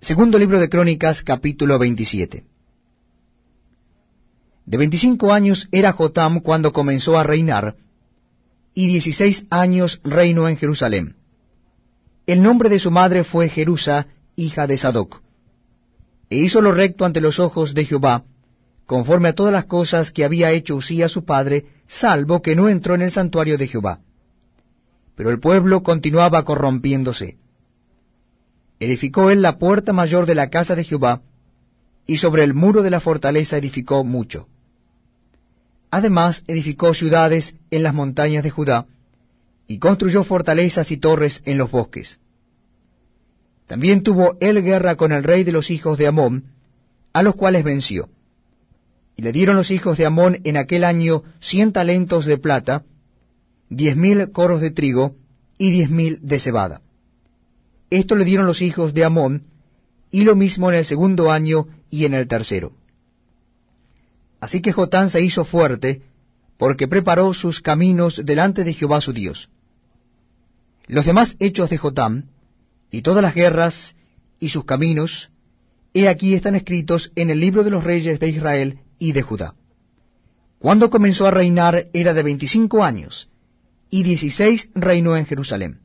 Segundo 0.00 0.38
libro 0.38 0.60
de 0.60 0.68
Crónicas, 0.68 1.24
capítulo 1.24 1.76
27. 1.76 2.44
De 4.64 4.76
veinticinco 4.76 5.32
años 5.32 5.68
era 5.72 5.92
Jotam 5.92 6.38
cuando 6.40 6.72
comenzó 6.72 7.18
a 7.18 7.24
reinar, 7.24 7.74
y 8.74 8.86
dieciséis 8.86 9.48
años 9.50 10.00
reinó 10.04 10.48
en 10.48 10.56
Jerusalén. 10.56 11.16
El 12.28 12.42
nombre 12.42 12.68
de 12.68 12.78
su 12.78 12.92
madre 12.92 13.24
fue 13.24 13.48
Jerusa, 13.48 14.06
hija 14.36 14.68
de 14.68 14.78
Sadoc. 14.78 15.20
E 16.30 16.36
hizo 16.36 16.60
lo 16.60 16.70
recto 16.70 17.04
ante 17.04 17.20
los 17.20 17.40
ojos 17.40 17.74
de 17.74 17.84
Jehová, 17.84 18.22
conforme 18.86 19.30
a 19.30 19.34
todas 19.34 19.52
las 19.52 19.64
cosas 19.64 20.12
que 20.12 20.24
había 20.24 20.52
hecho 20.52 20.76
Usía 20.76 21.08
su 21.08 21.24
padre, 21.24 21.66
salvo 21.88 22.40
que 22.40 22.54
no 22.54 22.68
entró 22.68 22.94
en 22.94 23.02
el 23.02 23.10
santuario 23.10 23.58
de 23.58 23.66
Jehová. 23.66 23.98
Pero 25.16 25.30
el 25.30 25.40
pueblo 25.40 25.82
continuaba 25.82 26.44
corrompiéndose. 26.44 27.36
Edificó 28.80 29.30
él 29.30 29.42
la 29.42 29.58
puerta 29.58 29.92
mayor 29.92 30.26
de 30.26 30.34
la 30.34 30.50
casa 30.50 30.74
de 30.74 30.84
Jehová, 30.84 31.22
y 32.06 32.18
sobre 32.18 32.44
el 32.44 32.54
muro 32.54 32.82
de 32.82 32.90
la 32.90 33.00
fortaleza 33.00 33.58
edificó 33.58 34.04
mucho. 34.04 34.48
Además 35.90 36.44
edificó 36.46 36.94
ciudades 36.94 37.54
en 37.70 37.82
las 37.82 37.94
montañas 37.94 38.44
de 38.44 38.50
Judá, 38.50 38.86
y 39.66 39.78
construyó 39.78 40.24
fortalezas 40.24 40.90
y 40.90 40.96
torres 40.96 41.42
en 41.44 41.58
los 41.58 41.70
bosques. 41.70 42.20
También 43.66 44.02
tuvo 44.02 44.38
él 44.40 44.62
guerra 44.62 44.96
con 44.96 45.12
el 45.12 45.22
rey 45.22 45.44
de 45.44 45.52
los 45.52 45.70
hijos 45.70 45.98
de 45.98 46.06
Amón, 46.06 46.44
a 47.12 47.22
los 47.22 47.34
cuales 47.34 47.64
venció 47.64 48.08
y 49.18 49.22
le 49.22 49.32
dieron 49.32 49.56
los 49.56 49.72
hijos 49.72 49.98
de 49.98 50.06
Amón 50.06 50.38
en 50.44 50.56
aquel 50.56 50.84
año 50.84 51.24
cien 51.40 51.72
talentos 51.72 52.24
de 52.24 52.38
plata, 52.38 52.84
diez 53.68 53.96
mil 53.96 54.30
coros 54.30 54.60
de 54.60 54.70
trigo 54.70 55.16
y 55.58 55.72
diez 55.72 55.90
mil 55.90 56.20
de 56.22 56.38
cebada. 56.38 56.82
Esto 57.90 58.14
le 58.16 58.24
dieron 58.24 58.46
los 58.46 58.60
hijos 58.60 58.92
de 58.92 59.04
Amón, 59.04 59.44
y 60.10 60.22
lo 60.22 60.36
mismo 60.36 60.70
en 60.70 60.78
el 60.78 60.84
segundo 60.84 61.30
año 61.30 61.66
y 61.90 62.04
en 62.04 62.14
el 62.14 62.26
tercero. 62.26 62.72
Así 64.40 64.62
que 64.62 64.72
Jotán 64.72 65.10
se 65.10 65.22
hizo 65.22 65.44
fuerte, 65.44 66.02
porque 66.56 66.88
preparó 66.88 67.32
sus 67.34 67.60
caminos 67.60 68.22
delante 68.24 68.64
de 68.64 68.74
Jehová 68.74 69.00
su 69.00 69.12
Dios. 69.12 69.48
Los 70.86 71.04
demás 71.04 71.36
hechos 71.38 71.70
de 71.70 71.78
Jotán, 71.78 72.30
y 72.90 73.02
todas 73.02 73.22
las 73.22 73.34
guerras, 73.34 73.96
y 74.40 74.48
sus 74.48 74.64
caminos, 74.64 75.30
he 75.92 76.08
aquí 76.08 76.34
están 76.34 76.54
escritos 76.54 77.12
en 77.16 77.30
el 77.30 77.40
libro 77.40 77.64
de 77.64 77.70
los 77.70 77.84
reyes 77.84 78.20
de 78.20 78.28
Israel 78.28 78.80
y 78.98 79.12
de 79.12 79.22
Judá. 79.22 79.54
Cuando 80.58 80.90
comenzó 80.90 81.26
a 81.26 81.30
reinar 81.30 81.88
era 81.92 82.14
de 82.14 82.22
veinticinco 82.22 82.82
años, 82.82 83.28
y 83.90 84.02
dieciséis 84.02 84.70
reinó 84.74 85.16
en 85.16 85.26
Jerusalén. 85.26 85.80